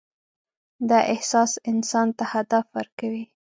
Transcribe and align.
دا 0.89 0.99
احساس 1.13 1.51
انسان 1.71 2.07
ته 2.17 2.23
هدف 2.33 2.65
ورکوي. 2.77 3.23